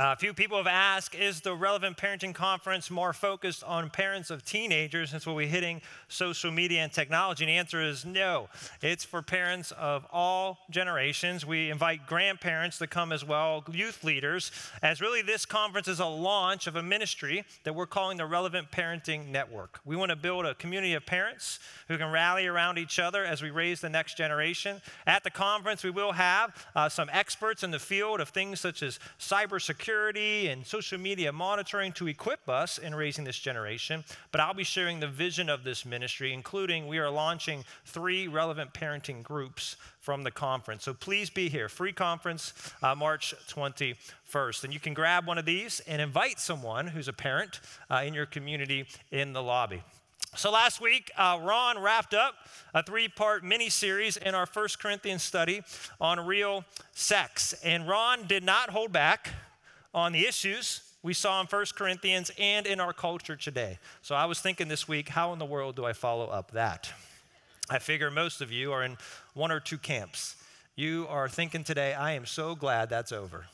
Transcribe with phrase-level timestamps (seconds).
[0.00, 0.10] morning.
[0.10, 4.30] Uh, a few people have asked, is the Relevant Parenting Conference more focused on parents
[4.30, 7.44] of teenagers since we'll be hitting social media and technology?
[7.44, 8.48] And the answer is no.
[8.82, 11.44] It's for parents of all generations.
[11.44, 14.50] We invite grandparents to come as well, youth leaders,
[14.82, 18.70] as really this conference is a launch of a ministry that we're calling the Relevant
[18.70, 19.80] Parenting Network.
[19.84, 23.42] We want to build a community of parents who can rally around each other as
[23.42, 24.80] we raise the next generation.
[25.06, 28.82] At the conference, we will have uh, some experts in the field of things such
[28.82, 34.04] as cybersecurity security and social media monitoring to equip us in raising this generation.
[34.30, 38.72] But I'll be sharing the vision of this ministry, including we are launching three relevant
[38.72, 40.84] parenting groups from the conference.
[40.84, 41.68] So please be here.
[41.68, 42.52] Free conference,
[42.84, 44.62] uh, March 21st.
[44.62, 47.58] And you can grab one of these and invite someone who's a parent
[47.90, 49.82] uh, in your community in the lobby.
[50.36, 52.34] So last week, uh, Ron wrapped up
[52.74, 55.62] a three part mini series in our First Corinthians study
[56.00, 57.54] on real sex.
[57.64, 59.30] And Ron did not hold back
[59.94, 63.78] on the issues we saw in 1 Corinthians and in our culture today.
[64.02, 66.92] So I was thinking this week, how in the world do I follow up that?
[67.70, 68.98] I figure most of you are in
[69.32, 70.36] one or two camps.
[70.76, 73.46] You are thinking today, I am so glad that's over.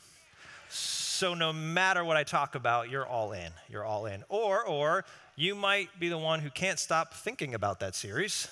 [0.69, 3.51] So no matter what I talk about, you're all in.
[3.69, 4.23] You're all in.
[4.27, 8.47] Or or you might be the one who can't stop thinking about that series,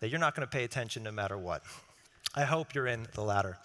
[0.00, 1.62] that you're not going to pay attention no matter what.
[2.38, 3.56] I hope you're in the latter.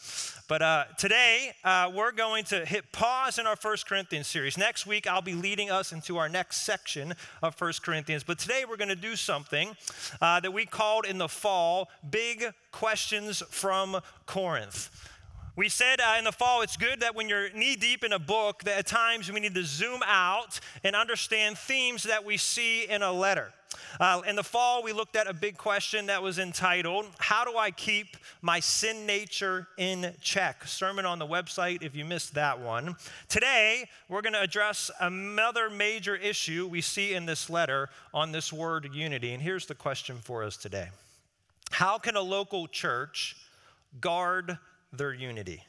[0.48, 4.58] But uh, today, uh, we're going to hit pause in our First Corinthians series.
[4.58, 8.24] Next week, I'll be leading us into our next section of First Corinthians.
[8.24, 9.76] But today, we're going to do something
[10.22, 15.11] uh, that we called in the fall Big Questions from Corinth.
[15.58, 18.20] We said uh, in the fall, it's good that when you're knee deep in a
[18.20, 22.86] book, that at times we need to zoom out and understand themes that we see
[22.86, 23.52] in a letter.
[24.00, 27.58] Uh, in the fall, we looked at a big question that was entitled, How Do
[27.58, 30.66] I Keep My Sin Nature in Check?
[30.66, 32.96] Sermon on the website if you missed that one.
[33.28, 38.54] Today, we're going to address another major issue we see in this letter on this
[38.54, 39.34] word unity.
[39.34, 40.90] And here's the question for us today
[41.72, 43.36] How can a local church
[44.00, 44.58] guard
[44.92, 45.64] their unity?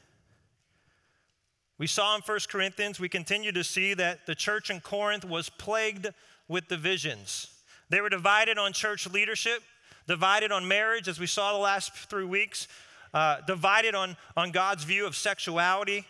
[1.79, 5.49] We saw in 1 Corinthians, we continue to see that the church in Corinth was
[5.49, 6.07] plagued
[6.47, 7.49] with divisions.
[7.89, 9.63] They were divided on church leadership,
[10.07, 12.69] divided on marriage, as we saw the last three weeks,
[13.13, 16.07] uh, divided on, on God's view of sexuality.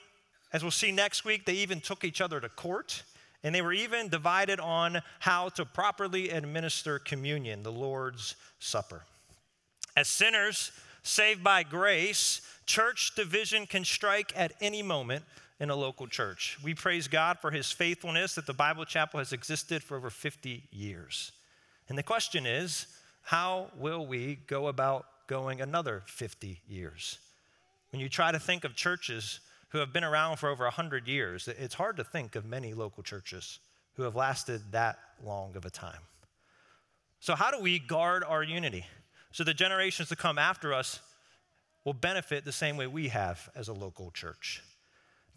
[0.52, 3.02] As we'll see next week, they even took each other to court.
[3.42, 9.02] And they were even divided on how to properly administer communion, the Lord's Supper.
[9.96, 10.70] As sinners
[11.02, 15.24] saved by grace, church division can strike at any moment
[15.60, 16.58] in a local church.
[16.62, 20.64] We praise God for his faithfulness that the Bible Chapel has existed for over 50
[20.72, 21.32] years.
[21.88, 22.86] And the question is,
[23.22, 27.18] how will we go about going another 50 years?
[27.90, 31.48] When you try to think of churches who have been around for over 100 years,
[31.48, 33.58] it's hard to think of many local churches
[33.94, 36.00] who have lasted that long of a time.
[37.20, 38.84] So, how do we guard our unity
[39.30, 41.00] so the generations to come after us
[41.84, 44.62] will benefit the same way we have as a local church?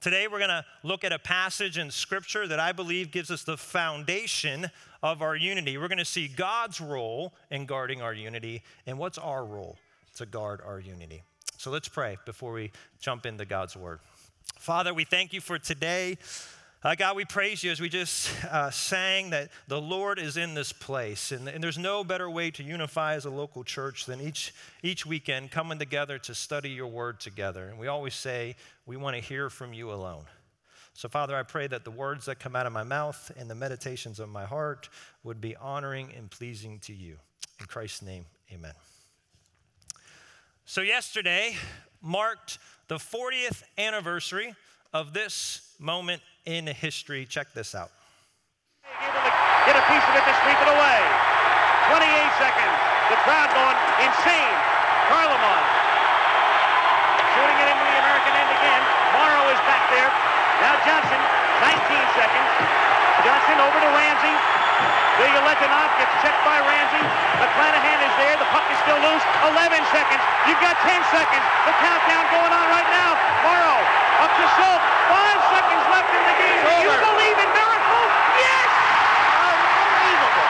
[0.01, 3.43] Today, we're going to look at a passage in Scripture that I believe gives us
[3.43, 4.69] the foundation
[5.01, 5.77] of our unity.
[5.77, 9.77] We're going to see God's role in guarding our unity and what's our role
[10.17, 11.23] to guard our unity.
[11.57, 13.99] So let's pray before we jump into God's Word.
[14.59, 16.17] Father, we thank you for today.
[16.85, 20.53] Uh, God, we praise you as we just uh, sang that the Lord is in
[20.53, 21.31] this place.
[21.31, 24.53] And, and, there's no better way to unify as a local church than each,
[24.83, 27.69] each weekend coming together to study your word together.
[27.69, 30.25] And we always say we want to hear from you alone.
[30.93, 33.55] So, Father, I pray that the words that come out of my mouth and the
[33.55, 34.87] meditations of my heart
[35.23, 37.17] would be honoring and pleasing to you.
[37.59, 38.73] In Christ's name, amen.
[40.65, 41.55] So, yesterday
[41.99, 42.59] marked
[42.89, 44.53] the 40th anniversary
[44.93, 47.25] of this moment in history.
[47.25, 47.91] Check this out.
[49.65, 50.99] Get a piece of it to sweep it away.
[51.89, 52.05] 28
[52.37, 52.77] seconds.
[53.09, 54.57] The crowd going insane.
[55.09, 55.63] Carlomon
[57.33, 58.81] shooting it into the American end again.
[59.17, 60.09] Morrow is back there.
[60.61, 61.21] Now Johnson,
[61.61, 62.49] 19 seconds.
[63.25, 64.35] Johnson over to Ramsey.
[65.17, 67.03] Bilyaletdinov gets checked by Ramsey.
[67.41, 68.35] McClanahan is there.
[68.37, 69.23] The puck is still loose.
[69.49, 70.21] 11 seconds.
[70.45, 71.45] You've got 10 seconds.
[71.65, 73.11] The countdown going on right now.
[73.45, 74.85] Morrow up to Schultz.
[75.11, 76.61] Five seconds left in the game.
[76.63, 78.11] Do you believe in miracles?
[78.39, 78.69] Yes!
[79.45, 80.47] Unbelievable.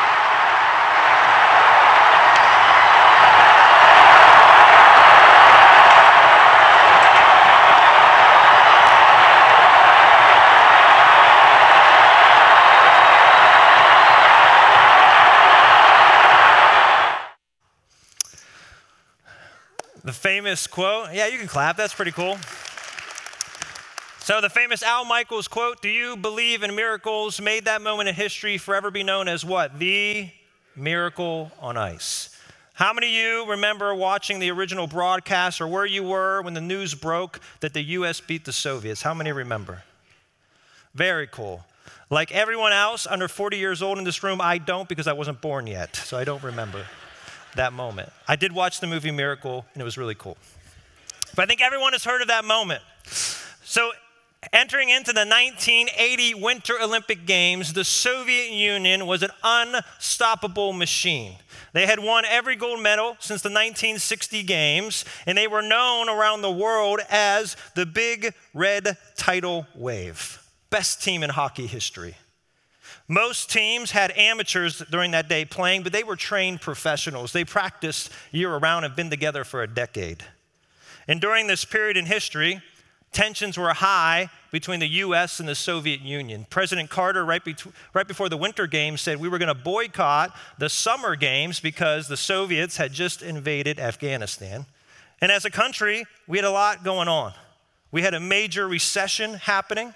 [20.03, 21.13] The famous quote.
[21.13, 21.77] Yeah, you can clap.
[21.77, 22.37] That's pretty cool.
[24.25, 27.39] So, the famous Al Michaels quote, Do you believe in miracles?
[27.39, 29.77] made that moment in history forever be known as what?
[29.77, 30.31] The
[30.75, 32.35] miracle on ice.
[32.73, 36.59] How many of you remember watching the original broadcast or where you were when the
[36.59, 39.03] news broke that the US beat the Soviets?
[39.03, 39.83] How many remember?
[40.95, 41.63] Very cool.
[42.09, 45.39] Like everyone else under 40 years old in this room, I don't because I wasn't
[45.39, 46.83] born yet, so I don't remember
[47.57, 48.09] that moment.
[48.27, 50.35] I did watch the movie Miracle, and it was really cool.
[51.35, 52.81] But I think everyone has heard of that moment.
[53.63, 53.91] So,
[54.53, 61.35] entering into the 1980 Winter Olympic Games, the Soviet Union was an unstoppable machine.
[61.73, 66.41] They had won every gold medal since the 1960 Games, and they were known around
[66.41, 70.41] the world as the Big Red Tidal Wave.
[70.69, 72.15] Best team in hockey history.
[73.07, 77.33] Most teams had amateurs during that day playing, but they were trained professionals.
[77.33, 80.23] They practiced year round and been together for a decade.
[81.07, 82.61] And during this period in history,
[83.15, 86.45] tensions were high between the US and the Soviet Union.
[86.49, 87.55] President Carter, right, be-
[87.93, 92.07] right before the Winter Games, said we were going to boycott the Summer Games because
[92.07, 94.65] the Soviets had just invaded Afghanistan.
[95.21, 97.33] And as a country, we had a lot going on.
[97.91, 99.93] We had a major recession happening.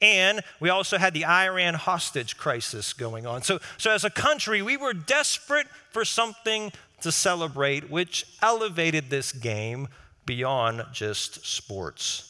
[0.00, 3.42] And we also had the Iran hostage crisis going on.
[3.42, 6.70] So, so, as a country, we were desperate for something
[7.00, 9.88] to celebrate, which elevated this game
[10.24, 12.27] beyond just sports.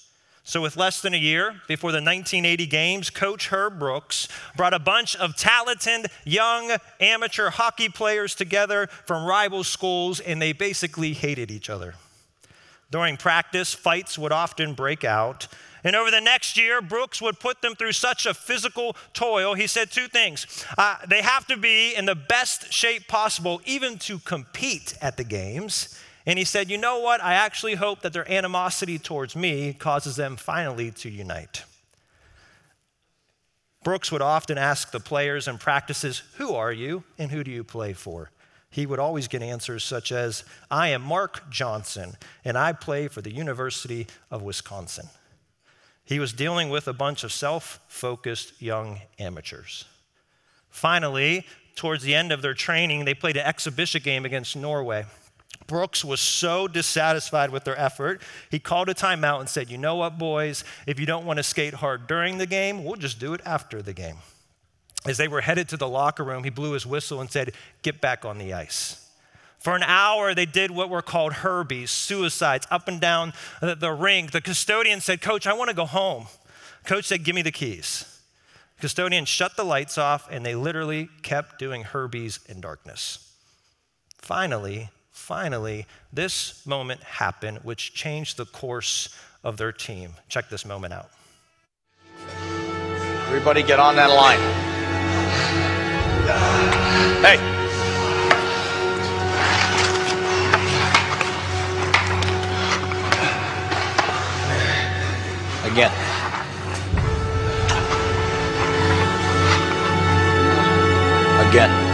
[0.48, 4.78] So, with less than a year before the 1980 games, Coach Herb Brooks brought a
[4.78, 11.50] bunch of talented young amateur hockey players together from rival schools, and they basically hated
[11.50, 11.96] each other.
[12.90, 15.48] During practice, fights would often break out.
[15.84, 19.52] And over the next year, Brooks would put them through such a physical toil.
[19.52, 23.98] He said two things uh, they have to be in the best shape possible, even
[23.98, 25.94] to compete at the games.
[26.28, 27.22] And he said, You know what?
[27.22, 31.64] I actually hope that their animosity towards me causes them finally to unite.
[33.82, 37.64] Brooks would often ask the players in practices, Who are you and who do you
[37.64, 38.30] play for?
[38.68, 43.22] He would always get answers such as, I am Mark Johnson and I play for
[43.22, 45.08] the University of Wisconsin.
[46.04, 49.86] He was dealing with a bunch of self focused young amateurs.
[50.68, 55.06] Finally, towards the end of their training, they played an exhibition game against Norway.
[55.68, 59.96] Brooks was so dissatisfied with their effort, he called a timeout and said, You know
[59.96, 60.64] what, boys?
[60.86, 63.80] If you don't want to skate hard during the game, we'll just do it after
[63.80, 64.16] the game.
[65.06, 68.00] As they were headed to the locker room, he blew his whistle and said, Get
[68.00, 69.08] back on the ice.
[69.58, 73.92] For an hour, they did what were called Herbies, suicides, up and down the, the
[73.92, 74.28] ring.
[74.32, 76.26] The custodian said, Coach, I want to go home.
[76.84, 78.20] Coach said, Give me the keys.
[78.76, 83.34] The custodian shut the lights off, and they literally kept doing Herbies in darkness.
[84.16, 84.88] Finally,
[85.28, 89.14] finally, this moment happened, which changed the course
[89.44, 90.14] of their team.
[90.30, 91.10] Check this moment out.
[93.26, 94.38] Everybody get on that line.
[97.20, 97.36] Hey.
[105.70, 105.92] Again.
[111.50, 111.87] Again.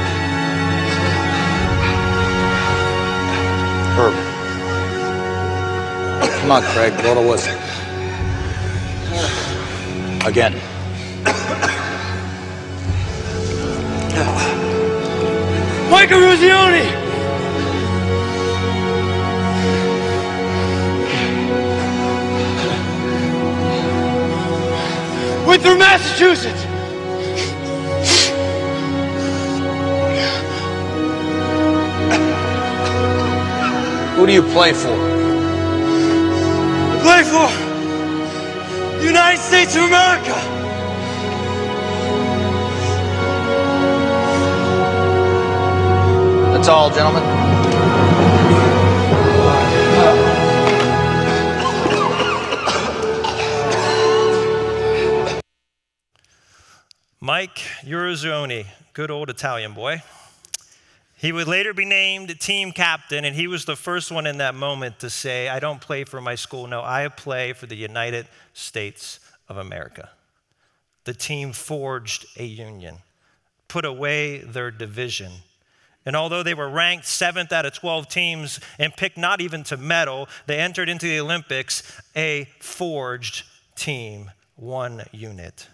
[6.45, 7.55] Come on, Craig, blow the whistle.
[10.29, 10.53] Again.
[15.91, 16.85] Mike Eruzione!
[25.47, 26.63] We're through Massachusetts!
[34.17, 35.14] Who do you play for?
[37.05, 37.49] Play for
[38.99, 40.33] the United States of America!
[46.55, 47.23] That's all, gentlemen.
[57.21, 60.03] Mike Eruzione, good old Italian boy.
[61.17, 64.55] He would later be named team captain, and he was the first one in that
[64.55, 66.67] moment to say, I don't play for my school.
[66.67, 70.11] No, I play for the United States of America.
[71.05, 72.97] The team forged a union,
[73.69, 75.33] put away their division.
[76.07, 79.77] And although they were ranked seventh out of 12 teams and picked not even to
[79.77, 83.45] medal, they entered into the Olympics a forged
[83.77, 85.69] team, one unit.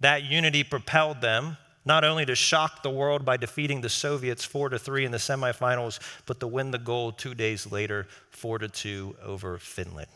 [0.00, 4.70] That unity propelled them not only to shock the world by defeating the Soviets 4
[4.70, 8.68] to 3 in the semifinals, but to win the gold 2 days later 4 to
[8.68, 10.10] 2 over Finland.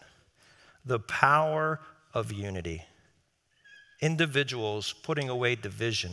[0.84, 1.80] The power
[2.14, 2.84] of unity.
[4.00, 6.12] individuals putting away division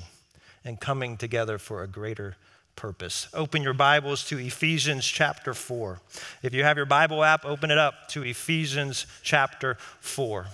[0.64, 2.36] and coming together for a greater
[2.76, 3.28] purpose.
[3.34, 6.00] Open your Bibles to Ephesians chapter 4.
[6.42, 10.48] If you have your Bible app, open it up to Ephesians chapter 4.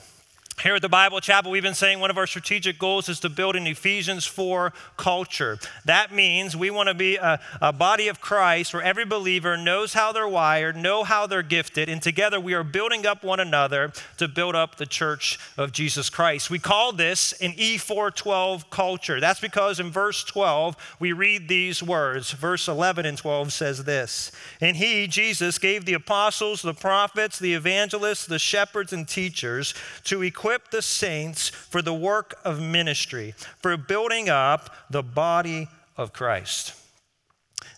[0.64, 3.30] Here at the Bible Chapel, we've been saying one of our strategic goals is to
[3.30, 5.58] build an Ephesians 4 culture.
[5.86, 9.94] That means we want to be a, a, body of Christ where every believer knows
[9.94, 13.92] how they're wired, know how they're gifted, and together we are building up one another
[14.18, 16.52] to build up the church of Jesus Christ.
[16.52, 19.20] We call this an E412 culture.
[19.20, 22.34] That's because in verse 12, we read these words.
[22.34, 27.56] Verse 11 and 12 says this And he, Jesus, gave the apostles, the prophets, the
[27.56, 33.34] evangelists, the shepherds, and teachers to equip equip the saints for the work of ministry,
[33.62, 36.74] for building up the body of Christ.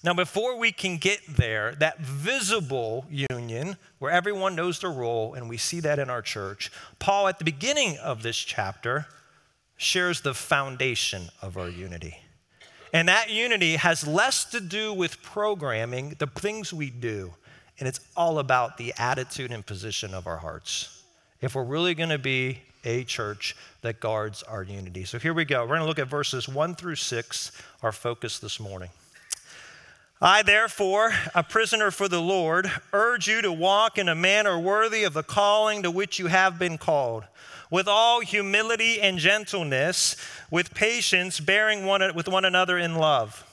[0.04, 5.48] Now, before we can get there, that visible union where everyone knows their role, and
[5.48, 9.06] we see that in our church, Paul, at the beginning of this chapter,
[9.78, 12.18] shares the foundation of our unity.
[12.92, 17.36] And that unity has less to do with programming, the things we do,
[17.80, 21.03] and it's all about the attitude and position of our hearts
[21.44, 25.04] if we're really going to be a church that guards our unity.
[25.04, 25.62] So here we go.
[25.64, 28.90] We're going to look at verses 1 through 6, our focus this morning.
[30.22, 35.04] I, therefore, a prisoner for the Lord, urge you to walk in a manner worthy
[35.04, 37.26] of the calling to which you have been called,
[37.70, 40.16] with all humility and gentleness,
[40.50, 43.53] with patience, bearing one, with one another in love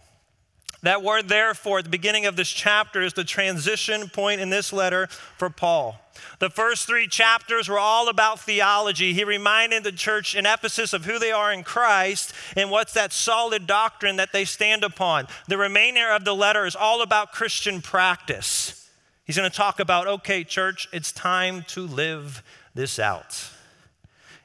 [0.83, 4.73] That word, therefore, at the beginning of this chapter is the transition point in this
[4.73, 5.99] letter for Paul.
[6.39, 9.13] The first three chapters were all about theology.
[9.13, 13.13] He reminded the church in Ephesus of who they are in Christ and what's that
[13.13, 15.27] solid doctrine that they stand upon.
[15.47, 18.89] The remainder of the letter is all about Christian practice.
[19.23, 22.41] He's going to talk about, okay, church, it's time to live
[22.73, 23.49] this out.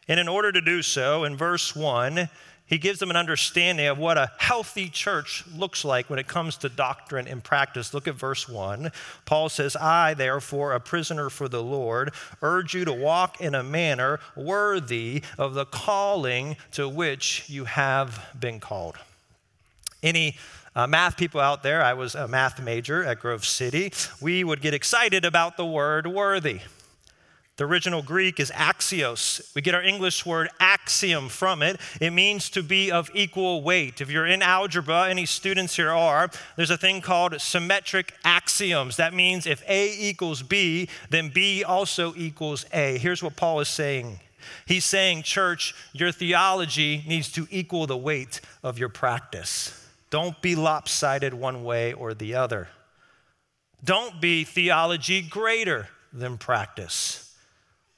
[0.06, 2.28] And in order to do so, in verse 1,
[2.66, 6.56] he gives them an understanding of what a healthy church looks like when it comes
[6.58, 7.94] to doctrine and practice.
[7.94, 8.90] Look at verse 1.
[9.24, 13.62] Paul says, I, therefore, a prisoner for the Lord, urge you to walk in a
[13.62, 18.96] manner worthy of the calling to which you have been called.
[20.02, 20.36] Any
[20.74, 24.60] uh, math people out there, I was a math major at Grove City, we would
[24.60, 26.60] get excited about the word worthy.
[27.56, 29.54] The original Greek is axios.
[29.54, 31.80] We get our English word axiom from it.
[32.02, 34.02] It means to be of equal weight.
[34.02, 38.96] If you're in algebra, any students here are, there's a thing called symmetric axioms.
[38.98, 42.98] That means if A equals B, then B also equals A.
[42.98, 44.20] Here's what Paul is saying.
[44.66, 49.82] He's saying, church, your theology needs to equal the weight of your practice.
[50.10, 52.68] Don't be lopsided one way or the other.
[53.82, 57.25] Don't be theology greater than practice.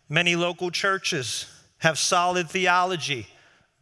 [0.09, 1.47] Many local churches
[1.79, 3.27] have solid theology,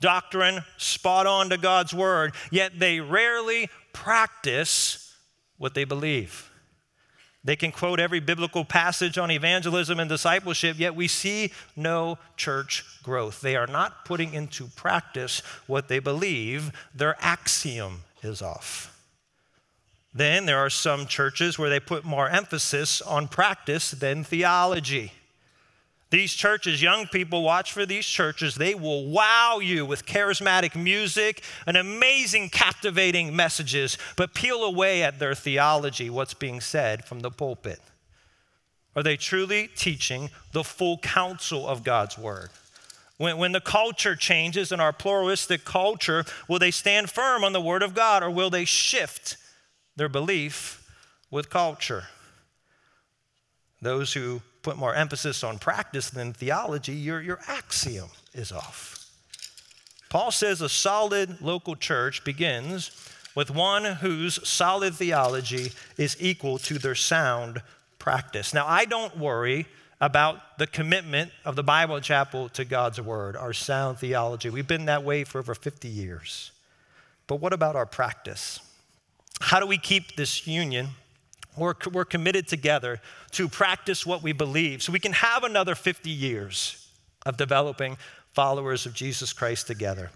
[0.01, 5.15] doctrine spot on to God's word, yet they rarely practice
[5.57, 6.51] what they believe.
[7.45, 12.85] They can quote every biblical passage on evangelism and discipleship, yet we see no church
[13.05, 13.41] growth.
[13.41, 16.73] They are not putting into practice what they believe.
[16.93, 18.93] Their axiom is off.
[20.13, 25.13] Then there are some churches where they put more emphasis on practice than theology.
[26.11, 28.55] These churches, young people, watch for these churches.
[28.55, 35.19] They will wow you with charismatic music and amazing, captivating messages, but peel away at
[35.19, 37.81] their theology, what's being said from the pulpit.
[38.95, 42.51] Are they truly teaching the full counsel of God's word?
[43.19, 47.61] When, when the culture changes in our pluralistic culture, will they stand firm on the
[47.61, 49.39] word of God or will they shift
[49.97, 50.89] their belief
[51.31, 52.05] with culture?
[53.83, 59.09] Those who put more emphasis on practice than theology, your, your axiom is off.
[60.09, 62.91] Paul says a solid local church begins
[63.37, 67.63] with one whose solid theology is equal to their sound
[68.01, 68.53] practice.
[68.53, 69.67] Now, I don't worry
[70.01, 74.51] about the commitment of the Bible Chapel to God's Word, our sound theology.
[74.51, 76.51] We've been that way for over 50 years.
[77.29, 78.59] But what about our practice?
[79.41, 80.89] How do we keep this union
[81.57, 83.01] we're, we're committed together
[83.33, 86.89] to practice what we believe so we can have another 50 years
[87.25, 87.97] of developing
[88.33, 90.11] followers of Jesus Christ together.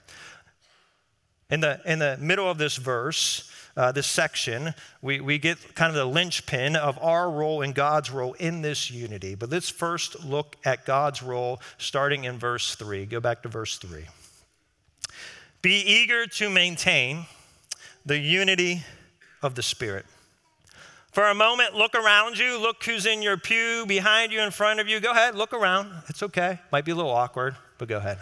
[1.50, 5.90] In the, in the middle of this verse, uh, this section, we, we get kind
[5.90, 9.34] of the linchpin of our role and God's role in this unity.
[9.34, 13.06] But let's first look at God's role starting in verse 3.
[13.06, 14.04] Go back to verse 3.
[15.62, 17.26] Be eager to maintain
[18.06, 18.84] the unity
[19.42, 20.06] of the Spirit.
[21.12, 22.58] For a moment, look around you.
[22.58, 25.00] Look who's in your pew, behind you, in front of you.
[25.00, 25.90] Go ahead, look around.
[26.08, 26.60] It's okay.
[26.70, 28.18] Might be a little awkward, but go ahead.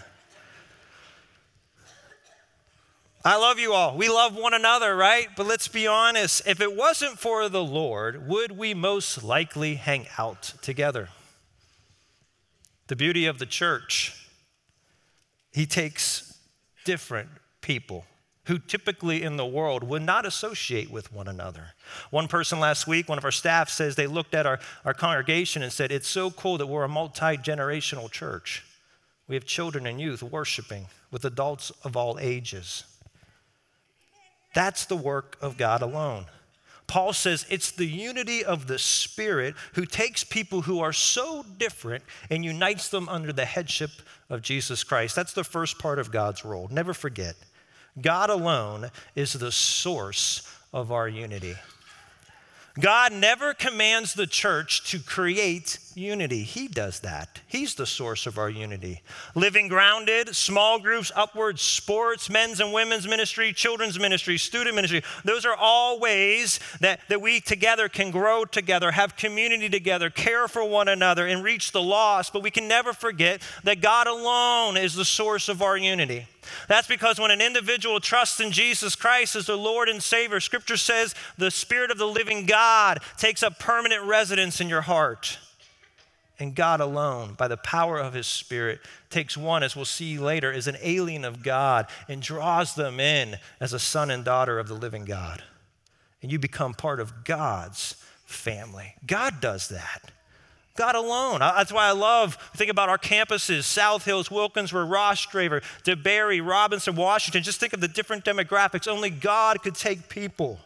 [3.25, 3.95] I love you all.
[3.95, 5.29] We love one another, right?
[5.37, 10.07] But let's be honest if it wasn't for the Lord, would we most likely hang
[10.17, 11.11] out together?
[12.87, 14.29] The beauty of the church,
[15.53, 16.39] He takes
[16.87, 17.29] different
[17.61, 18.07] people
[18.49, 21.75] who typically in the world would not associate with one another.
[22.11, 25.63] One person last week, one of our staff says they looked at our, our congregation
[25.63, 28.65] and said, It's so cool that we're a multi generational church.
[29.29, 32.85] We have children and youth worshiping with adults of all ages.
[34.55, 36.25] That's the work of God alone.
[36.87, 42.03] Paul says it's the unity of the Spirit who takes people who are so different
[42.31, 43.91] and unites them under the headship
[44.31, 45.15] of Jesus Christ.
[45.15, 46.67] That's the first part of God's role.
[46.73, 47.37] Never forget,
[48.01, 51.55] God alone is the source of our unity.
[52.81, 56.45] God never commands the church to create unity.
[56.45, 57.41] He does that.
[57.49, 59.03] He's the source of our unity.
[59.35, 65.45] Living grounded, small groups, upwards, sports, men's and women's ministry, children's ministry, student ministry, those
[65.45, 70.65] are all ways that, that we together can grow together, have community together, care for
[70.65, 72.33] one another, and reach the lost.
[72.33, 76.27] But we can never forget that God alone is the source of our unity.
[76.69, 80.77] That's because when an individual trusts in Jesus Christ as the Lord and Savior, Scripture
[80.77, 85.39] says the Spirit of the living God takes up permanent residence in your heart.
[86.41, 88.81] And God alone, by the power of His Spirit,
[89.11, 93.37] takes one, as we'll see later, as an alien of God and draws them in
[93.61, 95.43] as a son and daughter of the living God.
[96.23, 98.95] And you become part of God's family.
[99.07, 100.13] God does that.
[100.79, 101.41] God alone.
[101.41, 107.43] That's why I love, think about our campuses South Hills, Wilkinsburg, Rostraver, DeBerry, Robinson, Washington.
[107.43, 108.87] Just think of the different demographics.
[108.87, 110.61] Only God could take people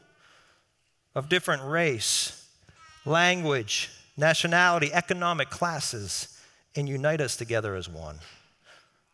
[1.14, 2.46] of different race,
[3.06, 6.38] language, nationality, economic classes,
[6.76, 8.18] and unite us together as one.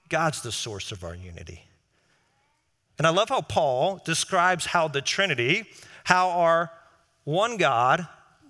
[0.08, 1.64] God's the source of our unity.
[2.98, 5.64] And I love how Paul describes how the Trinity,
[6.02, 6.72] how our
[7.22, 8.08] one God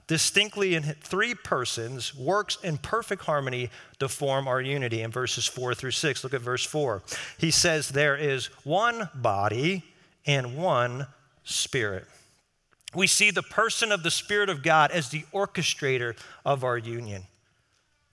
[0.09, 5.75] distinctly in three persons, works in perfect harmony to form our unity in verses four
[5.75, 6.25] through six.
[6.25, 7.05] Look at verse four.
[7.39, 9.85] He says, There is one body
[10.27, 11.07] and one
[11.45, 12.07] spirit.
[12.95, 17.25] We see the person of the Spirit of God as the orchestrator of our union.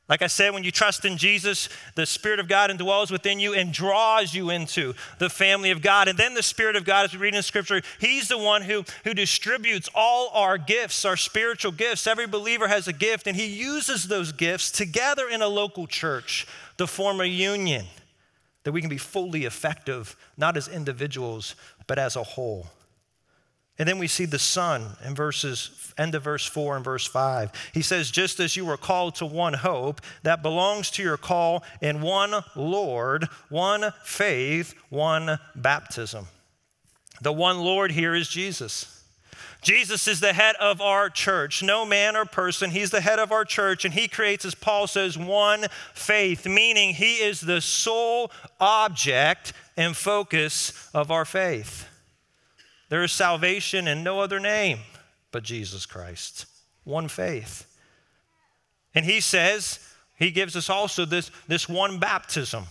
[0.07, 3.55] Like I said, when you trust in Jesus, the Spirit of God indwells within you
[3.55, 6.07] and draws you into the family of God.
[6.07, 8.85] And then the Spirit of God, as we read in Scripture, He's the one who,
[9.03, 12.05] who distributes all our gifts, our spiritual gifts.
[12.05, 16.45] Every believer has a gift, and He uses those gifts together in a local church
[16.77, 17.85] to form a union
[18.63, 21.55] that we can be fully effective, not as individuals,
[21.87, 22.67] but as a whole.
[23.77, 27.51] And then we see the Son in verses, end of verse 4 and verse 5.
[27.73, 31.63] He says, Just as you were called to one hope that belongs to your call
[31.81, 36.27] in one Lord, one faith, one baptism.
[37.21, 38.91] The one Lord here is Jesus.
[39.61, 42.69] Jesus is the head of our church, no man or person.
[42.69, 46.93] He's the head of our church, and he creates, as Paul says, one faith, meaning
[46.93, 51.89] he is the sole object and focus of our faith.
[52.95, 54.79] There is salvation in no other name
[55.33, 56.45] but Jesus Christ.
[56.85, 57.65] One faith.
[58.93, 59.85] And he says,
[60.17, 62.63] he gives us also this, this one baptism.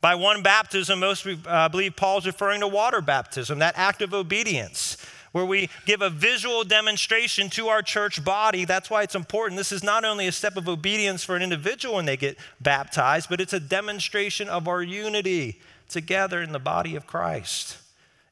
[0.00, 4.96] By one baptism, most uh, believe Paul's referring to water baptism, that act of obedience,
[5.30, 8.64] where we give a visual demonstration to our church body.
[8.64, 9.58] That's why it's important.
[9.58, 13.28] This is not only a step of obedience for an individual when they get baptized,
[13.28, 17.78] but it's a demonstration of our unity together in the body of Christ.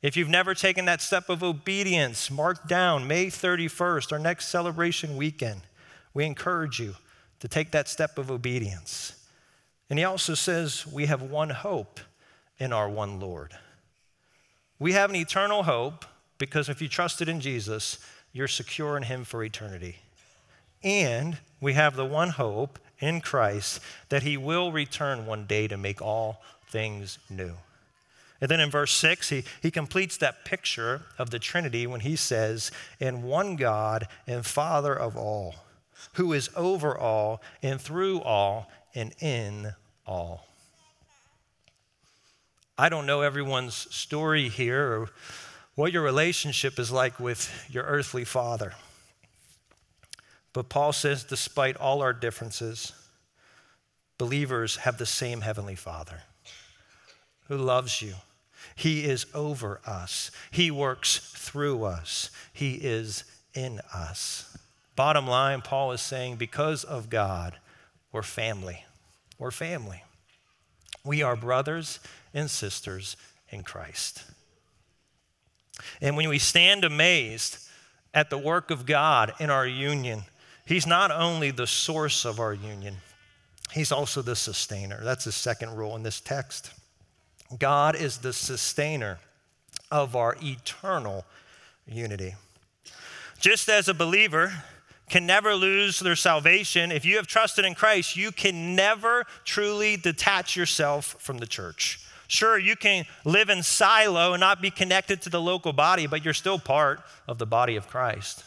[0.03, 5.17] If you've never taken that step of obedience, mark down May 31st, our next celebration
[5.17, 5.61] weekend.
[6.15, 6.95] We encourage you
[7.41, 9.13] to take that step of obedience.
[9.91, 12.01] And he also says we have one hope
[12.59, 13.53] in our one Lord.
[14.79, 16.07] We have an eternal hope
[16.39, 17.99] because if you trusted in Jesus,
[18.33, 19.97] you're secure in him for eternity.
[20.83, 25.77] And we have the one hope in Christ that he will return one day to
[25.77, 27.55] make all things new.
[28.40, 32.16] And then in verse 6, he, he completes that picture of the Trinity when he
[32.16, 35.57] says, In one God and Father of all,
[36.14, 39.74] who is over all and through all and in
[40.07, 40.46] all.
[42.79, 45.11] I don't know everyone's story here or
[45.74, 48.72] what your relationship is like with your earthly father.
[50.55, 52.92] But Paul says, despite all our differences,
[54.16, 56.22] believers have the same heavenly father
[57.48, 58.14] who loves you.
[58.75, 64.57] He is over us, He works through us, He is in us.
[64.96, 67.57] Bottom line, Paul is saying, because of God,
[68.12, 68.85] we're family.
[69.38, 70.03] We're family.
[71.05, 72.01] We are brothers
[72.35, 73.16] and sisters
[73.49, 74.25] in Christ.
[76.01, 77.59] And when we stand amazed
[78.12, 80.23] at the work of God in our union,
[80.66, 82.96] He's not only the source of our union,
[83.73, 85.01] He's also the sustainer.
[85.03, 86.73] That's the second rule in this text.
[87.59, 89.19] God is the sustainer
[89.91, 91.25] of our eternal
[91.87, 92.35] unity.
[93.39, 94.53] Just as a believer
[95.09, 99.97] can never lose their salvation, if you have trusted in Christ, you can never truly
[99.97, 102.07] detach yourself from the church.
[102.29, 106.25] Sure, you can live in silo and not be connected to the local body, but
[106.25, 108.45] you're still part of the body of Christ.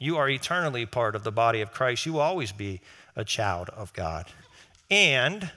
[0.00, 2.06] You are eternally part of the body of Christ.
[2.06, 2.80] You will always be
[3.14, 4.26] a child of God.
[4.90, 5.50] And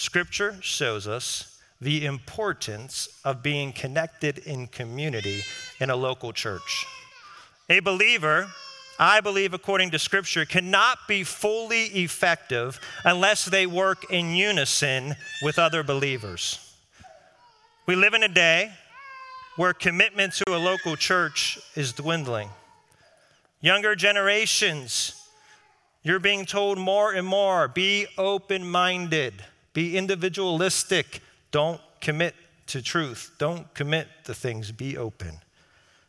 [0.00, 5.42] Scripture shows us the importance of being connected in community
[5.78, 6.86] in a local church.
[7.68, 8.48] A believer,
[8.98, 15.58] I believe, according to Scripture, cannot be fully effective unless they work in unison with
[15.58, 16.74] other believers.
[17.84, 18.72] We live in a day
[19.56, 22.48] where commitment to a local church is dwindling.
[23.60, 25.28] Younger generations,
[26.02, 29.34] you're being told more and more be open minded,
[29.72, 32.34] be individualistic, don't commit
[32.68, 35.38] to truth, don't commit to things, be open.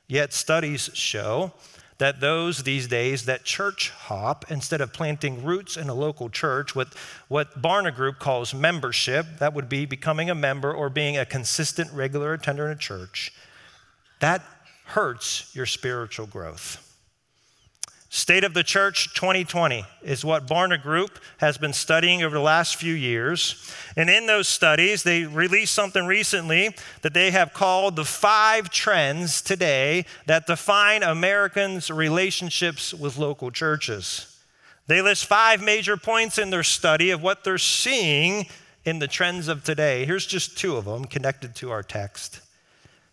[0.08, 1.54] Yet studies show
[1.97, 6.76] that those these days that church hop instead of planting roots in a local church
[6.76, 6.95] with
[7.28, 11.93] what Barna Group calls membership, that would be becoming a member or being a consistent
[11.93, 13.32] regular attender in a church,
[14.19, 14.43] that
[14.86, 16.90] hurts your spiritual growth.
[18.13, 22.76] State of the Church 2020 is what Barna Group has been studying over the last
[22.76, 23.74] few years.
[23.95, 29.41] And in those studies, they released something recently that they have called the five trends
[29.41, 34.43] today that define Americans' relationships with local churches.
[34.88, 38.47] They list five major points in their study of what they're seeing
[38.84, 40.04] in the trends of today.
[40.04, 42.41] Here's just two of them connected to our text.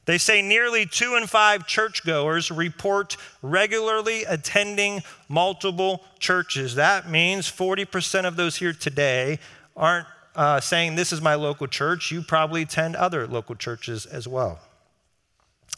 [0.08, 6.76] They say nearly two in five churchgoers report regularly attending multiple churches.
[6.76, 9.38] That means 40% of those here today
[9.76, 12.10] aren't uh, saying, This is my local church.
[12.10, 14.60] You probably attend other local churches as well.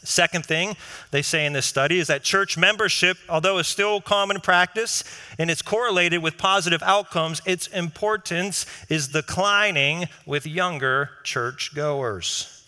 [0.05, 0.77] Second thing
[1.11, 5.03] they say in this study is that church membership, although is still common practice
[5.41, 12.60] and it's correlated with positive outcomes, its importance is declining with younger church goers.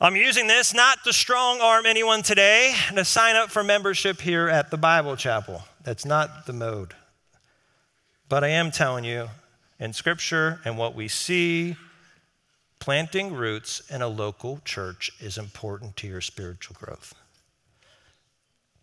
[0.00, 4.48] I'm using this not to strong arm anyone today to sign up for membership here
[4.48, 5.62] at the Bible Chapel.
[5.84, 6.94] That's not the mode.
[8.28, 9.28] But I am telling you,
[9.78, 11.76] in Scripture and what we see,
[12.80, 17.14] planting roots in a local church is important to your spiritual growth.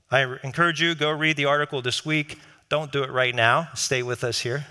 [0.10, 2.40] I encourage you, go read the article this week.
[2.70, 4.66] Don't do it right now, stay with us here.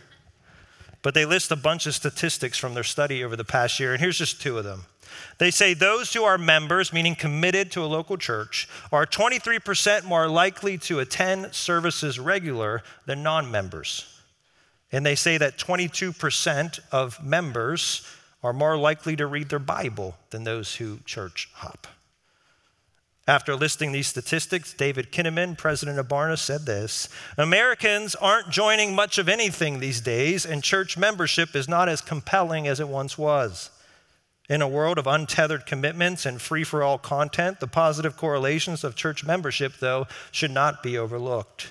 [1.02, 4.00] But they list a bunch of statistics from their study over the past year, and
[4.00, 4.86] here's just two of them.
[5.38, 10.28] They say those who are members, meaning committed to a local church, are 23% more
[10.28, 14.06] likely to attend services regular than non members.
[14.92, 18.06] And they say that 22% of members
[18.42, 21.86] are more likely to read their Bible than those who church hop.
[23.28, 29.18] After listing these statistics, David Kinnaman, president of Barna, said this Americans aren't joining much
[29.18, 33.70] of anything these days, and church membership is not as compelling as it once was.
[34.50, 38.96] In a world of untethered commitments and free for all content, the positive correlations of
[38.96, 41.70] church membership, though, should not be overlooked.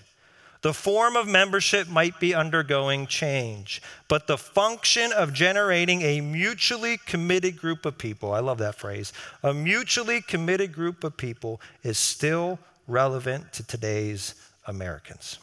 [0.62, 6.98] The form of membership might be undergoing change, but the function of generating a mutually
[7.06, 9.12] committed group of people, I love that phrase,
[9.44, 15.38] a mutually committed group of people is still relevant to today's Americans.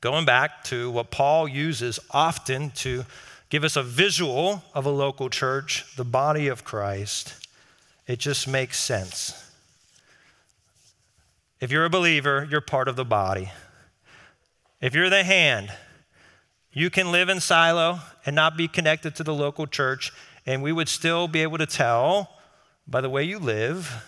[0.00, 3.04] Going back to what Paul uses often to
[3.52, 7.34] give us a visual of a local church, the body of Christ,
[8.06, 9.52] it just makes sense.
[11.60, 13.52] If you're a believer, you're part of the body.
[14.80, 15.70] If you're the hand,
[16.72, 20.12] you can live in silo and not be connected to the local church,
[20.46, 22.30] and we would still be able to tell
[22.86, 24.02] by the way you live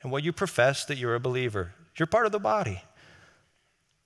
[0.00, 1.74] and what you profess that you're a believer.
[1.98, 2.80] You're part of the body.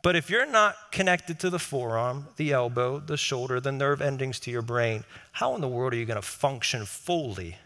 [0.02, 4.40] But if you're not connected to the forearm, the elbow, the shoulder, the nerve endings
[4.40, 7.56] to your brain, how in the world are you going to function fully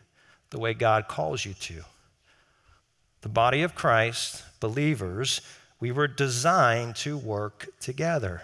[0.51, 1.85] the way God calls you to.
[3.20, 5.40] The body of Christ, believers,
[5.81, 8.42] we were designed to work together,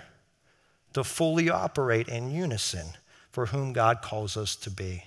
[0.92, 2.86] to fully operate in unison
[3.30, 5.04] for whom God calls us to be.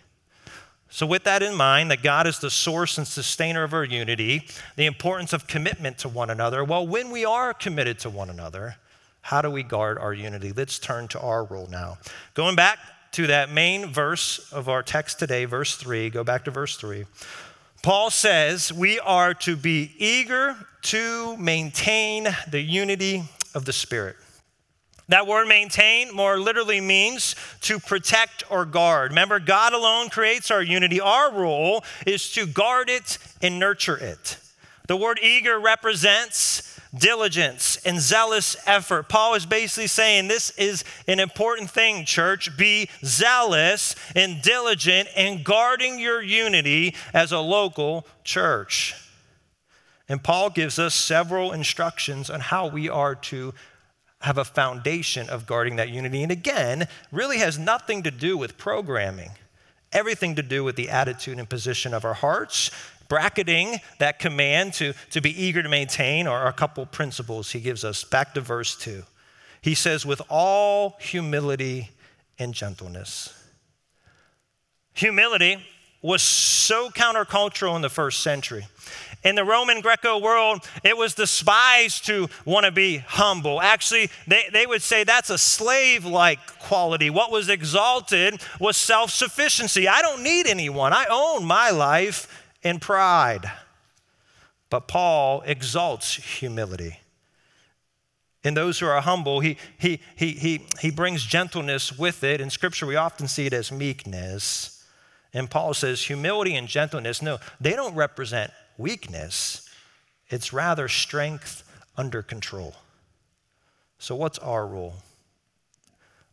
[0.93, 4.45] So, with that in mind, that God is the source and sustainer of our unity,
[4.75, 8.75] the importance of commitment to one another, well, when we are committed to one another,
[9.21, 10.53] how do we guard our unity?
[10.55, 11.97] Let's turn to our role now.
[12.35, 12.77] Going back
[13.13, 17.05] to that main verse of our text today, verse 3, go back to verse 3.
[17.81, 23.23] Paul says we are to be eager to maintain the unity
[23.55, 24.15] of the Spirit.
[25.13, 29.11] That word maintain more literally means to protect or guard.
[29.11, 30.99] Remember, God alone creates our unity.
[30.99, 34.37] Our role is to guard it and nurture it.
[34.87, 39.07] The word eager represents diligence and zealous effort.
[39.07, 42.57] Paul is basically saying this is an important thing, church.
[42.57, 48.95] Be zealous and diligent in guarding your unity as a local church.
[50.09, 53.53] And Paul gives us several instructions on how we are to
[54.23, 56.23] have a foundation of guarding that unity.
[56.23, 59.31] And again, really has nothing to do with programming,
[59.91, 62.71] everything to do with the attitude and position of our hearts.
[63.09, 67.83] Bracketing that command to, to be eager to maintain are a couple principles he gives
[67.83, 68.05] us.
[68.05, 69.03] Back to verse 2.
[69.61, 71.89] He says, with all humility
[72.39, 73.37] and gentleness.
[74.93, 75.57] Humility
[76.03, 78.67] was so countercultural in the first century.
[79.23, 83.61] In the Roman Greco world, it was despised to want to be humble.
[83.61, 87.09] Actually, they, they would say that's a slave like quality.
[87.09, 89.87] What was exalted was self sufficiency.
[89.87, 93.49] I don't need anyone, I own my life in pride.
[94.69, 96.99] But Paul exalts humility.
[98.43, 102.41] In those who are humble, he, he, he, he, he brings gentleness with it.
[102.41, 104.72] In Scripture, we often see it as meekness.
[105.33, 109.67] And Paul says humility and gentleness, no, they don't represent weakness,
[110.29, 111.63] it's rather strength
[111.97, 112.75] under control.
[113.97, 114.95] So, what's our role?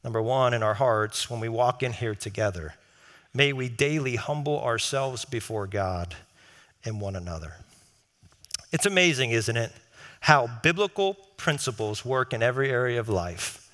[0.02, 2.74] Number one, in our hearts, when we walk in here together,
[3.34, 6.16] may we daily humble ourselves before God
[6.84, 7.54] and one another.
[8.72, 9.72] It's amazing, isn't it,
[10.20, 13.70] how biblical principles work in every area of life.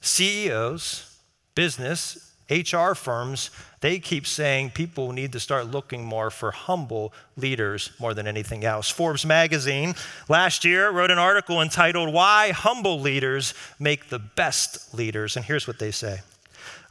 [0.00, 1.16] CEOs,
[1.54, 7.90] business, HR firms, they keep saying people need to start looking more for humble leaders
[7.98, 8.90] more than anything else.
[8.90, 9.94] Forbes magazine
[10.28, 15.36] last year wrote an article entitled Why Humble Leaders Make the Best Leaders.
[15.36, 16.20] And here's what they say.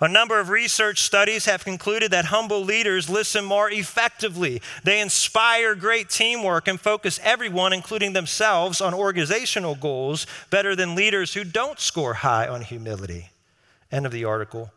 [0.02, 4.60] A number of research studies have concluded that humble leaders listen more effectively.
[4.84, 11.36] They inspire great teamwork and focus everyone, including themselves, on organizational goals better than leaders
[11.36, 13.30] who don't score high on humility.
[13.92, 14.72] End of the article.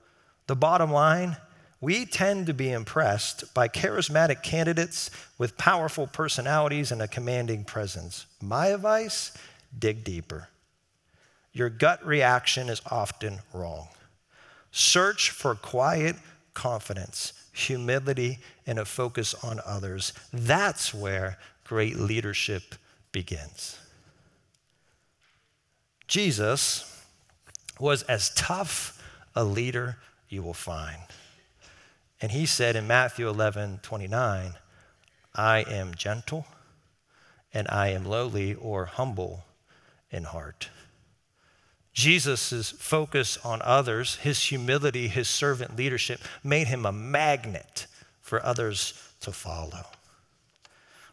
[0.46, 1.36] The bottom line
[1.84, 8.24] we tend to be impressed by charismatic candidates with powerful personalities and a commanding presence.
[8.40, 9.36] My advice
[9.78, 10.48] dig deeper.
[11.52, 13.88] Your gut reaction is often wrong.
[14.70, 16.16] Search for quiet
[16.54, 20.14] confidence, humility, and a focus on others.
[20.32, 22.76] That's where great leadership
[23.12, 23.78] begins.
[26.08, 27.02] Jesus
[27.78, 29.02] was as tough
[29.34, 29.98] a leader
[30.34, 30.98] you will find.
[32.20, 34.54] And he said in Matthew 11 29,
[35.34, 36.46] I am gentle
[37.52, 39.44] and I am lowly or humble
[40.10, 40.68] in heart.
[41.92, 47.86] Jesus' focus on others, his humility, his servant leadership made him a magnet
[48.20, 49.86] for others to follow.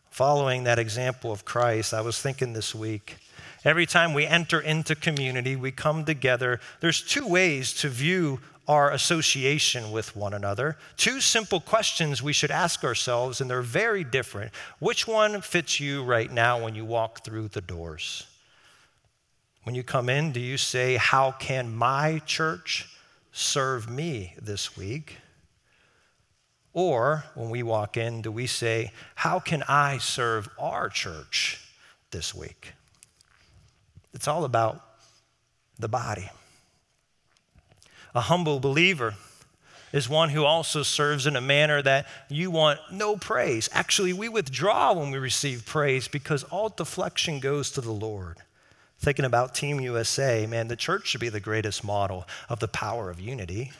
[0.10, 3.18] Following that example of Christ, I was thinking this week
[3.64, 8.92] every time we enter into community, we come together, there's two ways to view our
[8.92, 10.78] association with one another.
[10.96, 14.52] Two simple questions we should ask ourselves, and they're very different.
[14.80, 18.28] Which one fits you right now when you walk through the doors?
[19.64, 22.88] When you come in, do you say, How can my church
[23.32, 25.18] serve me this week?
[26.74, 31.60] Or when we walk in, do we say, How can I serve our church
[32.12, 32.74] this week?
[34.14, 34.82] It's all about
[35.80, 36.30] the body.
[38.14, 39.16] A humble believer
[39.94, 43.70] is one who also serves in a manner that you want no praise.
[43.74, 48.38] Actually, we withdraw when we receive praise because all deflection goes to the Lord.
[49.00, 53.10] Thinking about Team USA, man, the church should be the greatest model of the power
[53.10, 53.72] of unity.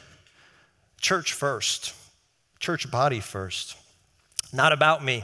[1.00, 1.94] Church first,
[2.60, 3.78] church body first.
[4.52, 5.24] Not about me,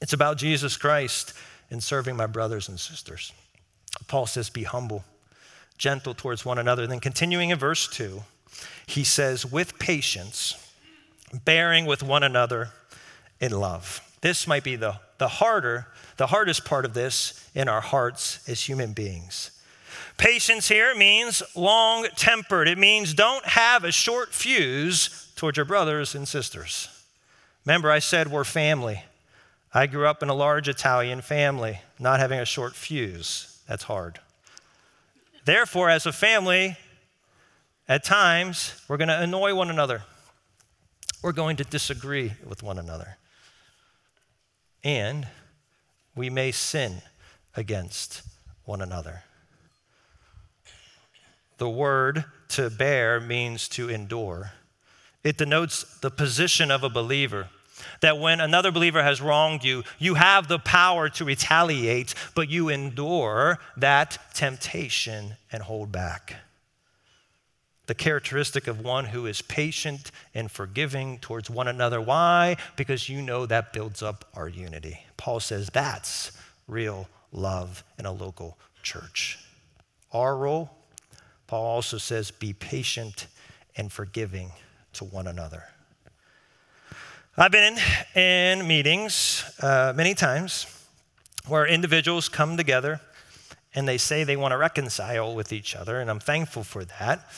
[0.00, 1.34] it's about Jesus Christ
[1.70, 3.32] and serving my brothers and sisters.
[4.06, 5.04] Paul says, Be humble
[5.78, 6.86] gentle towards one another.
[6.86, 8.22] Then, continuing in verse 2,
[8.86, 10.54] he says, with patience,
[11.44, 12.70] bearing with one another,
[13.40, 14.00] in love.
[14.20, 15.86] This might be the, the harder,
[16.16, 19.52] the hardest part of this in our hearts as human beings.
[20.16, 22.66] Patience here means long tempered.
[22.66, 26.88] It means don't have a short fuse towards your brothers and sisters.
[27.64, 29.04] Remember, I said we're family.
[29.72, 33.60] I grew up in a large Italian family, not having a short fuse.
[33.68, 34.18] That's hard.
[35.48, 36.76] Therefore, as a family,
[37.88, 40.02] at times, we're going to annoy one another.
[41.22, 43.16] We're going to disagree with one another.
[44.84, 45.26] And
[46.14, 47.00] we may sin
[47.56, 48.20] against
[48.66, 49.22] one another.
[51.56, 54.52] The word to bear means to endure.
[55.24, 57.48] It denotes the position of a believer.
[58.00, 62.68] That when another believer has wronged you, you have the power to retaliate, but you
[62.68, 66.36] endure that temptation and hold back.
[67.86, 72.00] The characteristic of one who is patient and forgiving towards one another.
[72.00, 72.56] Why?
[72.76, 75.06] Because you know that builds up our unity.
[75.16, 76.32] Paul says that's
[76.66, 79.38] real love in a local church.
[80.12, 80.70] Our role,
[81.46, 83.26] Paul also says, be patient
[83.76, 84.52] and forgiving
[84.94, 85.64] to one another.
[87.40, 87.78] I've been
[88.16, 90.66] in, in meetings uh, many times
[91.46, 93.00] where individuals come together
[93.76, 97.30] and they say they want to reconcile with each other, and I'm thankful for that.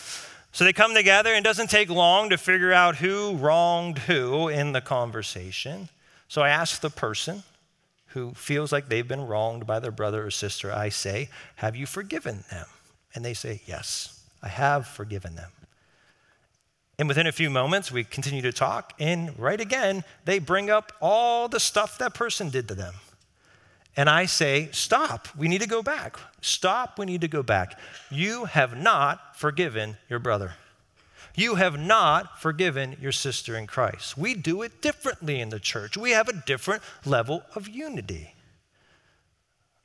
[0.52, 4.48] So they come together, and it doesn't take long to figure out who wronged who
[4.48, 5.90] in the conversation.
[6.28, 7.42] So I ask the person
[8.06, 11.84] who feels like they've been wronged by their brother or sister, I say, Have you
[11.84, 12.66] forgiven them?
[13.14, 15.50] And they say, Yes, I have forgiven them.
[17.00, 20.92] And within a few moments, we continue to talk, and right again, they bring up
[21.00, 22.92] all the stuff that person did to them.
[23.96, 26.18] And I say, Stop, we need to go back.
[26.42, 27.78] Stop, we need to go back.
[28.10, 30.56] You have not forgiven your brother.
[31.34, 34.18] You have not forgiven your sister in Christ.
[34.18, 35.96] We do it differently in the church.
[35.96, 38.34] We have a different level of unity.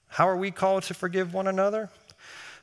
[0.09, 1.89] How are we called to forgive one another?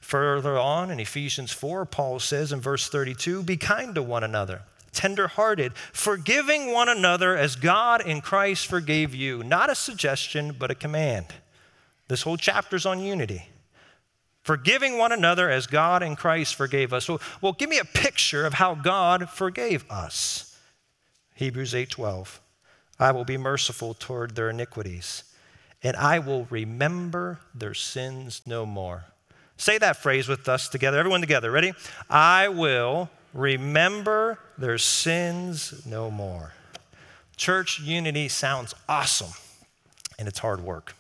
[0.03, 4.63] Further on in Ephesians 4, Paul says in verse 32 Be kind to one another,
[4.93, 9.43] tenderhearted, forgiving one another as God in Christ forgave you.
[9.45, 11.27] Not a suggestion, but a command.
[12.09, 13.49] This whole chapter is on unity.
[14.43, 17.09] Forgiving one another as God in Christ forgave us.
[17.09, 20.59] Well, well, give me a picture of how God forgave us.
[21.37, 22.41] Hebrews 8:12.
[22.99, 25.23] I will be merciful toward their iniquities,
[25.81, 29.07] and I will remember their sins no more.
[29.63, 30.99] Say that phrase with us together.
[30.99, 31.49] Everyone together.
[31.49, 31.73] Ready?
[32.11, 36.53] I will remember their sins no more.
[37.37, 39.31] Church unity sounds awesome,
[40.19, 40.97] and it's hard work.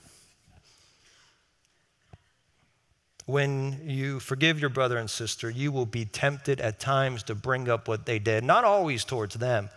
[3.27, 7.69] When you forgive your brother and sister, you will be tempted at times to bring
[7.69, 9.71] up what they did, not always towards them,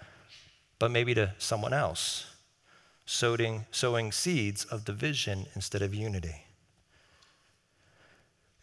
[0.78, 2.28] but maybe to someone else,
[3.08, 6.45] sowing, sowing seeds of division instead of unity.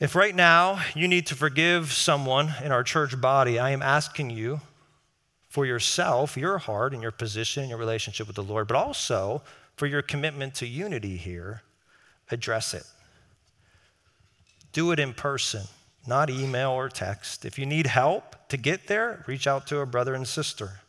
[0.02, 4.30] If right now you need to forgive someone in our church body, I am asking
[4.30, 4.60] you
[5.48, 9.44] for yourself, your heart, and your position, your relationship with the Lord, but also
[9.76, 11.62] for your commitment to unity here,
[12.32, 12.82] address it.
[14.72, 15.68] Do it in person,
[16.04, 17.44] not email or text.
[17.44, 20.80] If you need help to get there, reach out to a brother and sister.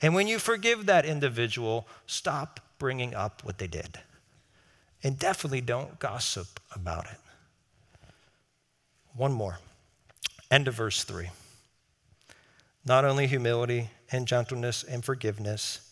[0.00, 3.98] And when you forgive that individual, stop bringing up what they did.
[5.02, 7.18] And definitely don't gossip about it.
[9.14, 9.58] One more.
[10.50, 11.30] End of verse 3.
[12.84, 15.90] Not only humility and gentleness and forgiveness,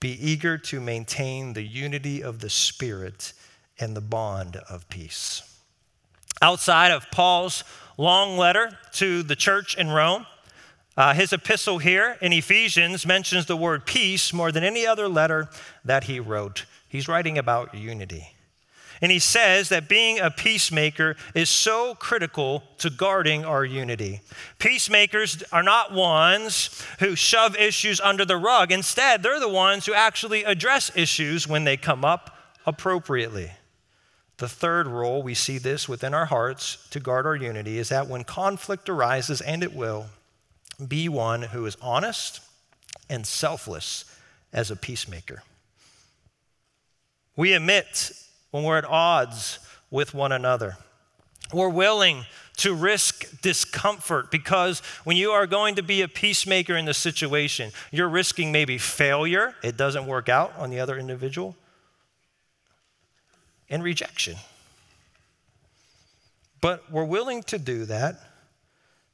[0.00, 3.32] be eager to maintain the unity of the Spirit
[3.78, 5.42] and the bond of peace.
[6.42, 7.64] Outside of Paul's
[7.96, 10.26] long letter to the church in Rome,
[10.96, 15.48] uh, his epistle here in Ephesians mentions the word peace more than any other letter
[15.84, 16.66] that he wrote.
[16.88, 18.33] He's writing about unity.
[19.04, 24.22] And he says that being a peacemaker is so critical to guarding our unity.
[24.58, 28.72] Peacemakers are not ones who shove issues under the rug.
[28.72, 32.34] Instead, they're the ones who actually address issues when they come up
[32.64, 33.50] appropriately.
[34.38, 38.08] The third role, we see this within our hearts to guard our unity, is that
[38.08, 40.06] when conflict arises, and it will,
[40.88, 42.40] be one who is honest
[43.10, 44.06] and selfless
[44.50, 45.42] as a peacemaker.
[47.36, 48.12] We admit
[48.54, 49.58] when we're at odds
[49.90, 50.76] with one another.
[51.52, 52.24] We're willing
[52.58, 57.72] to risk discomfort because when you are going to be a peacemaker in the situation,
[57.90, 61.56] you're risking maybe failure, it doesn't work out on the other individual,
[63.68, 64.36] and rejection.
[66.60, 68.20] But we're willing to do that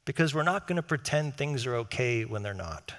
[0.05, 2.93] because we're not going to pretend things are okay when they're not.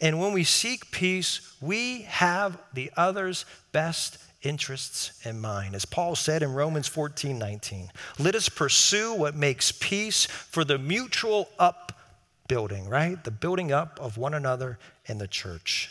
[0.00, 5.74] And when we seek peace, we have the other's best interests in mind.
[5.74, 10.78] As Paul said in Romans 14 19, let us pursue what makes peace for the
[10.78, 13.22] mutual upbuilding, right?
[13.22, 15.90] The building up of one another in the church.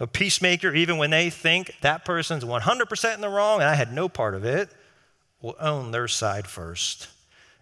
[0.00, 3.92] A peacemaker, even when they think that person's 100% in the wrong and I had
[3.92, 4.68] no part of it,
[5.40, 7.08] will own their side first.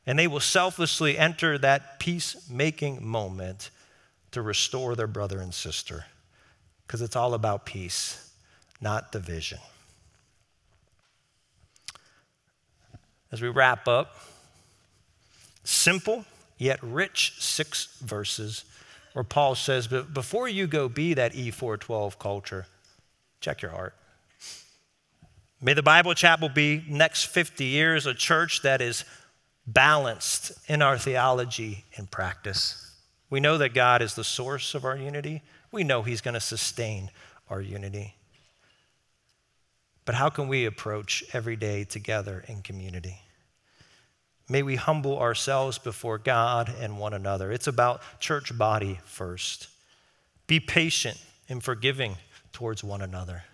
[0.06, 3.70] And they will selflessly enter that peacemaking moment
[4.32, 6.06] to restore their brother and sister
[6.86, 8.21] because it's all about peace,
[8.82, 9.58] not division.
[13.30, 14.16] As we wrap up,
[15.64, 16.26] simple
[16.58, 18.64] yet rich six verses
[19.14, 22.66] where Paul says, But before you go be that E412 culture,
[23.40, 23.94] check your heart.
[25.60, 29.04] May the Bible Chapel be next 50 years a church that is
[29.66, 32.92] balanced in our theology and practice.
[33.30, 35.42] We know that God is the source of our unity.
[35.70, 37.10] We know He's going to sustain
[37.48, 38.16] our unity.
[40.04, 43.20] But how can we approach every day together in community?
[44.48, 47.52] May we humble ourselves before God and one another.
[47.52, 49.68] It's about church body first.
[50.46, 52.16] Be patient and forgiving
[52.52, 53.44] towards one another.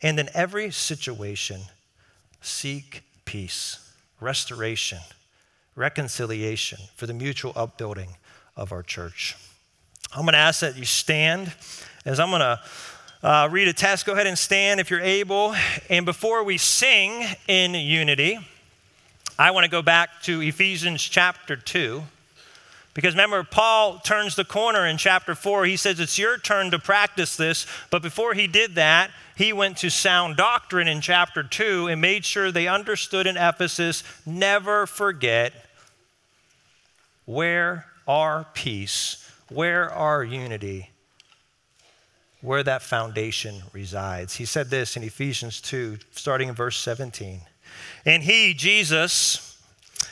[0.00, 1.60] And in every situation,
[2.40, 4.98] seek peace, restoration,
[5.74, 8.16] reconciliation for the mutual upbuilding
[8.56, 9.36] of our church.
[10.14, 11.52] I'm going to ask that you stand
[12.04, 12.60] as I'm going to
[13.22, 15.54] uh, read a test, Go ahead and stand if you're able.
[15.88, 18.38] And before we sing in unity,
[19.38, 22.02] I want to go back to Ephesians chapter 2.
[22.94, 25.64] Because remember, Paul turns the corner in chapter 4.
[25.64, 27.66] He says, It's your turn to practice this.
[27.90, 32.24] But before he did that, he went to sound doctrine in chapter 2 and made
[32.24, 35.52] sure they understood in Ephesus never forget
[37.24, 40.91] where our peace, where our unity,
[42.42, 44.36] where that foundation resides.
[44.36, 47.40] He said this in Ephesians 2, starting in verse 17.
[48.04, 49.56] And he, Jesus,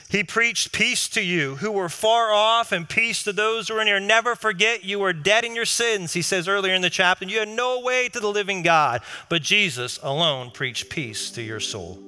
[0.09, 3.85] he preached peace to you who were far off and peace to those who are
[3.85, 3.99] near.
[3.99, 7.25] Never forget you were dead in your sins, he says earlier in the chapter.
[7.25, 11.61] You had no way to the living God, but Jesus alone preached peace to your
[11.61, 11.99] soul.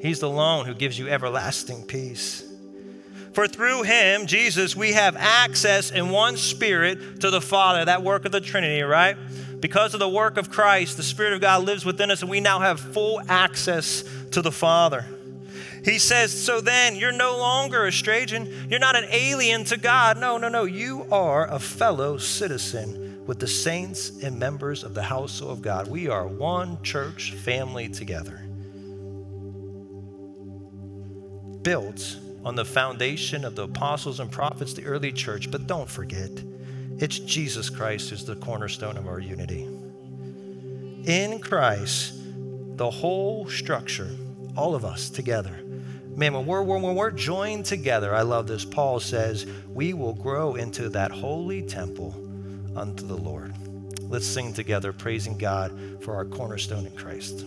[0.00, 2.45] He's the alone who gives you everlasting peace.
[3.36, 8.24] For through him, Jesus, we have access in one spirit to the Father, that work
[8.24, 9.14] of the Trinity, right?
[9.60, 12.40] Because of the work of Christ, the Spirit of God lives within us, and we
[12.40, 15.04] now have full access to the Father.
[15.84, 18.38] He says, So then, you're no longer a stranger.
[18.38, 20.16] You're not an alien to God.
[20.16, 20.64] No, no, no.
[20.64, 25.88] You are a fellow citizen with the saints and members of the household of God.
[25.88, 28.40] We are one church family together.
[31.60, 32.16] Built
[32.46, 35.50] on the foundation of the apostles and prophets, the early church.
[35.50, 36.30] But don't forget,
[36.96, 39.64] it's Jesus Christ who's the cornerstone of our unity.
[41.04, 42.14] In Christ,
[42.76, 44.10] the whole structure,
[44.56, 45.60] all of us together,
[46.14, 48.64] Man, when we're, when we're joined together, I love this.
[48.64, 49.44] Paul says,
[49.74, 52.14] we will grow into that holy temple
[52.74, 53.52] unto the Lord.
[54.00, 57.44] Let's sing together, praising God for our cornerstone in Christ.